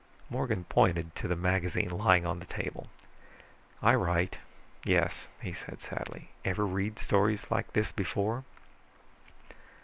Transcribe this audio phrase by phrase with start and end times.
[0.31, 2.87] Morgan pointed to the magazine lying on the table.
[3.83, 4.39] "I write,
[4.83, 6.29] yes," he said sadly.
[6.43, 8.43] "Ever read stories like this before?"